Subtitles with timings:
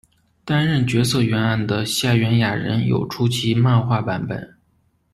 [0.43, 4.55] 担任角色原案的夏元雅人有出其漫画版本。